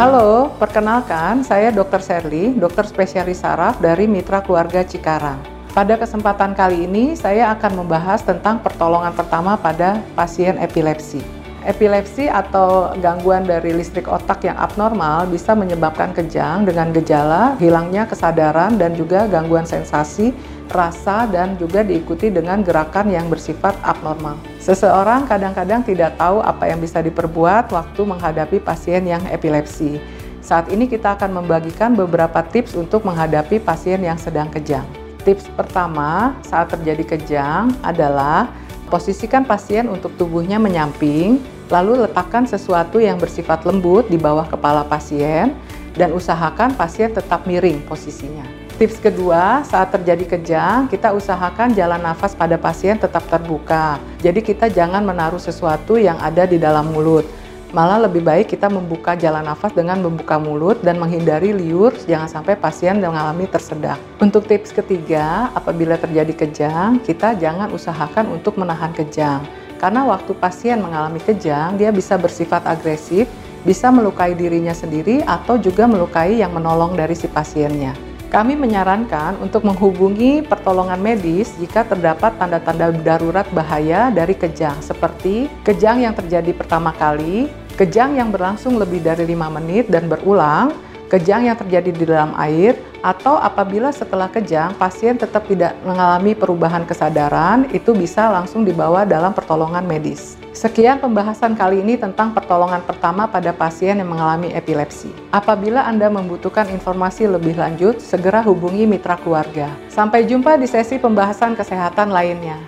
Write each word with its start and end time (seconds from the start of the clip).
Halo, 0.00 0.48
perkenalkan 0.56 1.44
saya 1.44 1.68
Dr. 1.68 2.00
Serly, 2.00 2.56
dokter 2.56 2.88
spesialis 2.88 3.44
saraf 3.44 3.76
dari 3.84 4.08
Mitra 4.08 4.40
Keluarga 4.40 4.80
Cikarang. 4.80 5.36
Pada 5.76 6.00
kesempatan 6.00 6.56
kali 6.56 6.88
ini, 6.88 7.12
saya 7.12 7.52
akan 7.52 7.84
membahas 7.84 8.24
tentang 8.24 8.64
pertolongan 8.64 9.12
pertama 9.12 9.60
pada 9.60 10.00
pasien 10.16 10.56
epilepsi. 10.56 11.39
Epilepsi 11.60 12.24
atau 12.24 12.88
gangguan 13.04 13.44
dari 13.44 13.76
listrik 13.76 14.08
otak 14.08 14.48
yang 14.48 14.56
abnormal 14.56 15.28
bisa 15.28 15.52
menyebabkan 15.52 16.16
kejang 16.16 16.64
dengan 16.64 16.88
gejala 16.88 17.52
hilangnya 17.60 18.08
kesadaran 18.08 18.80
dan 18.80 18.96
juga 18.96 19.28
gangguan 19.28 19.68
sensasi, 19.68 20.32
rasa, 20.72 21.28
dan 21.28 21.60
juga 21.60 21.84
diikuti 21.84 22.32
dengan 22.32 22.64
gerakan 22.64 23.12
yang 23.12 23.28
bersifat 23.28 23.76
abnormal. 23.84 24.40
Seseorang 24.56 25.28
kadang-kadang 25.28 25.84
tidak 25.84 26.16
tahu 26.16 26.40
apa 26.40 26.64
yang 26.64 26.80
bisa 26.80 27.04
diperbuat 27.04 27.68
waktu 27.68 28.00
menghadapi 28.08 28.56
pasien 28.64 29.04
yang 29.04 29.20
epilepsi. 29.28 30.00
Saat 30.40 30.72
ini 30.72 30.88
kita 30.88 31.20
akan 31.20 31.44
membagikan 31.44 31.92
beberapa 31.92 32.40
tips 32.40 32.72
untuk 32.72 33.04
menghadapi 33.04 33.60
pasien 33.60 34.00
yang 34.00 34.16
sedang 34.16 34.48
kejang. 34.48 34.88
Tips 35.20 35.44
pertama 35.52 36.32
saat 36.40 36.72
terjadi 36.72 37.04
kejang 37.04 37.76
adalah 37.84 38.48
Posisikan 38.90 39.46
pasien 39.46 39.86
untuk 39.86 40.10
tubuhnya 40.18 40.58
menyamping, 40.58 41.38
lalu 41.70 42.02
letakkan 42.02 42.42
sesuatu 42.42 42.98
yang 42.98 43.22
bersifat 43.22 43.62
lembut 43.62 44.10
di 44.10 44.18
bawah 44.18 44.42
kepala 44.50 44.82
pasien 44.82 45.54
dan 45.94 46.10
usahakan 46.10 46.74
pasien 46.74 47.14
tetap 47.14 47.46
miring 47.46 47.78
posisinya. 47.86 48.42
Tips 48.82 48.98
kedua, 48.98 49.62
saat 49.62 49.94
terjadi 49.94 50.34
kejang, 50.34 50.90
kita 50.90 51.14
usahakan 51.14 51.70
jalan 51.70 52.02
nafas 52.02 52.34
pada 52.34 52.58
pasien 52.58 52.98
tetap 52.98 53.22
terbuka. 53.30 54.02
Jadi 54.18 54.42
kita 54.42 54.66
jangan 54.66 55.06
menaruh 55.06 55.38
sesuatu 55.38 55.94
yang 55.94 56.18
ada 56.18 56.42
di 56.42 56.58
dalam 56.58 56.90
mulut 56.90 57.22
Malah 57.70 58.02
lebih 58.10 58.26
baik 58.26 58.50
kita 58.50 58.66
membuka 58.66 59.14
jalan 59.14 59.46
nafas 59.46 59.70
dengan 59.70 60.02
membuka 60.02 60.42
mulut 60.42 60.82
dan 60.82 60.98
menghindari 60.98 61.54
liur, 61.54 61.94
jangan 62.02 62.26
sampai 62.26 62.58
pasien 62.58 62.98
mengalami 62.98 63.46
tersedak. 63.46 63.94
Untuk 64.18 64.50
tips 64.50 64.74
ketiga, 64.74 65.54
apabila 65.54 65.94
terjadi 65.94 66.34
kejang, 66.34 66.98
kita 67.06 67.38
jangan 67.38 67.70
usahakan 67.70 68.26
untuk 68.34 68.58
menahan 68.58 68.90
kejang. 68.90 69.46
Karena 69.78 70.02
waktu 70.02 70.34
pasien 70.34 70.82
mengalami 70.82 71.22
kejang, 71.22 71.78
dia 71.78 71.94
bisa 71.94 72.18
bersifat 72.18 72.66
agresif, 72.66 73.30
bisa 73.62 73.86
melukai 73.94 74.34
dirinya 74.34 74.74
sendiri 74.74 75.22
atau 75.22 75.54
juga 75.54 75.86
melukai 75.86 76.42
yang 76.42 76.50
menolong 76.50 76.98
dari 76.98 77.14
si 77.14 77.30
pasiennya. 77.30 77.94
Kami 78.30 78.54
menyarankan 78.54 79.42
untuk 79.42 79.66
menghubungi 79.66 80.46
pertolongan 80.46 81.02
medis 81.02 81.50
jika 81.58 81.82
terdapat 81.82 82.34
tanda-tanda 82.38 82.94
darurat 82.94 83.42
bahaya 83.50 84.06
dari 84.10 84.38
kejang, 84.38 84.78
seperti 84.78 85.50
kejang 85.66 86.06
yang 86.06 86.14
terjadi 86.14 86.54
pertama 86.54 86.94
kali, 86.94 87.50
kejang 87.80 88.20
yang 88.20 88.28
berlangsung 88.28 88.76
lebih 88.76 89.00
dari 89.00 89.24
lima 89.24 89.48
menit 89.48 89.88
dan 89.88 90.04
berulang, 90.04 90.76
kejang 91.08 91.48
yang 91.48 91.56
terjadi 91.56 91.90
di 91.96 92.04
dalam 92.04 92.36
air, 92.36 92.76
atau 93.00 93.40
apabila 93.40 93.88
setelah 93.88 94.28
kejang 94.28 94.76
pasien 94.76 95.16
tetap 95.16 95.48
tidak 95.48 95.72
mengalami 95.80 96.36
perubahan 96.36 96.84
kesadaran, 96.84 97.64
itu 97.72 97.96
bisa 97.96 98.28
langsung 98.28 98.68
dibawa 98.68 99.08
dalam 99.08 99.32
pertolongan 99.32 99.88
medis. 99.88 100.36
Sekian 100.52 101.00
pembahasan 101.00 101.56
kali 101.56 101.80
ini 101.80 101.96
tentang 101.96 102.36
pertolongan 102.36 102.84
pertama 102.84 103.24
pada 103.24 103.56
pasien 103.56 103.96
yang 103.96 104.12
mengalami 104.12 104.52
epilepsi. 104.52 105.08
Apabila 105.32 105.88
Anda 105.88 106.12
membutuhkan 106.12 106.68
informasi 106.68 107.32
lebih 107.32 107.56
lanjut, 107.56 107.96
segera 108.04 108.44
hubungi 108.44 108.84
mitra 108.84 109.16
keluarga. 109.16 109.72
Sampai 109.88 110.28
jumpa 110.28 110.60
di 110.60 110.68
sesi 110.68 111.00
pembahasan 111.00 111.56
kesehatan 111.56 112.12
lainnya. 112.12 112.60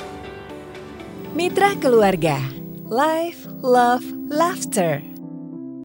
Mitra 1.37 1.77
keluarga, 1.77 2.62
life, 2.93 3.47
love, 3.62 4.05
laughter. 4.29 5.03